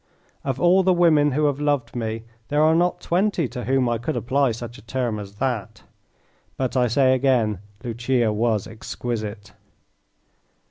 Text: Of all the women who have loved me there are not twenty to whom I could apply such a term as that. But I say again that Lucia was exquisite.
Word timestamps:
Of 0.43 0.59
all 0.59 0.81
the 0.81 0.93
women 0.95 1.33
who 1.33 1.45
have 1.45 1.59
loved 1.59 1.95
me 1.95 2.23
there 2.47 2.63
are 2.63 2.73
not 2.73 3.01
twenty 3.01 3.47
to 3.49 3.65
whom 3.65 3.87
I 3.87 3.99
could 3.99 4.17
apply 4.17 4.51
such 4.51 4.79
a 4.79 4.81
term 4.81 5.19
as 5.19 5.35
that. 5.35 5.83
But 6.57 6.75
I 6.75 6.87
say 6.87 7.13
again 7.13 7.59
that 7.81 7.87
Lucia 7.89 8.33
was 8.33 8.65
exquisite. 8.65 9.53